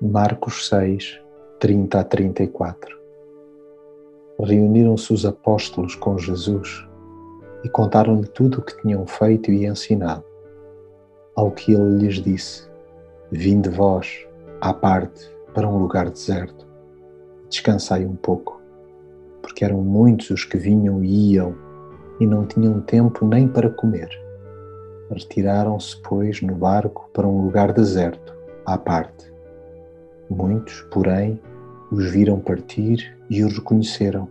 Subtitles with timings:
[0.00, 1.20] Marcos 6,
[1.58, 3.00] 30 a 34
[4.38, 6.86] Reuniram-se os apóstolos com Jesus
[7.64, 10.24] e contaram-lhe tudo o que tinham feito e ensinado.
[11.34, 12.73] Ao que ele lhes disse:
[13.30, 14.26] Vinde vós
[14.60, 16.66] à parte para um lugar deserto,
[17.48, 18.60] descansai um pouco,
[19.42, 21.54] porque eram muitos os que vinham e iam
[22.20, 24.08] e não tinham tempo nem para comer.
[25.10, 28.34] Retiraram-se, pois, no barco para um lugar deserto,
[28.64, 29.34] à parte
[30.30, 31.38] Muitos, porém,
[31.90, 34.28] os viram partir e os reconheceram,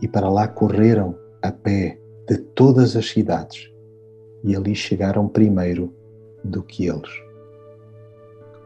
[0.00, 3.70] e para lá correram a pé de todas as cidades,
[4.42, 5.92] e ali chegaram primeiro
[6.42, 7.10] do que eles.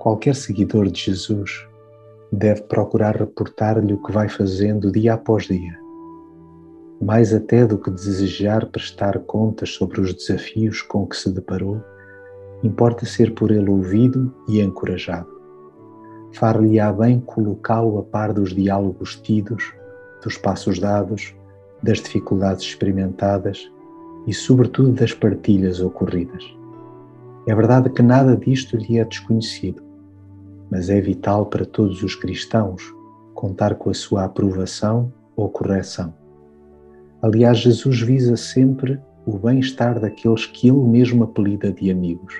[0.04, 1.66] Qualquer seguidor de Jesus
[2.30, 5.80] deve procurar reportar-lhe o que vai fazendo dia após dia,
[7.00, 11.80] mais até do que desejar prestar contas sobre os desafios com que se deparou,
[12.62, 15.34] importa ser por ele ouvido e encorajado
[16.34, 19.72] far-lhe-á bem colocá-lo a par dos diálogos tidos,
[20.22, 21.34] dos passos dados,
[21.82, 23.70] das dificuldades experimentadas
[24.26, 26.44] e, sobretudo, das partilhas ocorridas.
[27.46, 29.82] É verdade que nada disto lhe é desconhecido,
[30.74, 32.82] mas é vital para todos os cristãos
[33.32, 36.12] contar com a sua aprovação ou correção.
[37.22, 42.34] Aliás, Jesus visa sempre o bem-estar daqueles que ele mesmo apelida de amigos.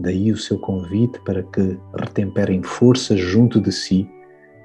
[0.00, 4.08] Daí o seu convite para que retemperem forças junto de si,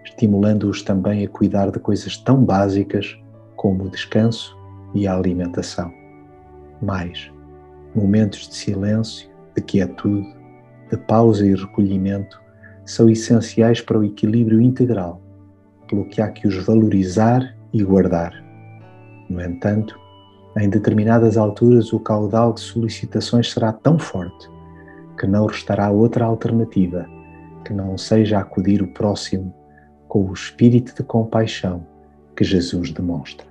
[0.06, 3.20] estimulando-os também a cuidar de coisas tão básicas
[3.58, 4.58] como o descanso
[4.96, 5.92] e a alimentação.
[6.82, 7.30] Mais,
[7.94, 10.34] momentos de silêncio, de quietude,
[10.90, 12.47] de pausa e recolhimento
[12.88, 15.22] são essenciais para o equilíbrio integral,
[15.88, 18.34] pelo que há que os valorizar e guardar.
[19.30, 20.00] No entanto,
[20.58, 24.50] em determinadas alturas o caudal de solicitações será tão forte
[25.20, 27.06] que não restará outra alternativa
[27.66, 29.54] que não seja acudir o próximo
[30.08, 31.86] com o espírito de compaixão
[32.36, 33.47] que Jesus demonstra.